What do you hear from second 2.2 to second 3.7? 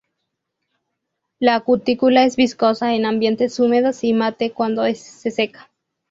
es viscosa en ambientes